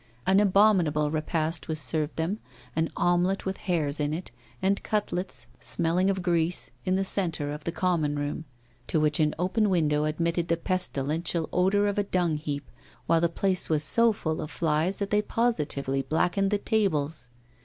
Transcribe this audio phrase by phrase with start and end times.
[0.25, 2.39] An abominable repast was served them,
[2.75, 7.65] an omelette with hairs in it, and cutlets smelling of grease, in the centre of
[7.65, 8.45] the common room,
[8.87, 12.67] to which an open window admitted the pestilential odour of a dung heap,
[13.05, 17.29] while the place was so full of flies that they positively blackened the tables.